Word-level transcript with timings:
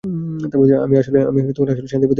আমি 0.83 0.95
আসলে 1.01 1.19
শান্তিই 1.19 1.53
প্রতিষ্ঠা 1.57 1.97
করছি। 1.97 2.07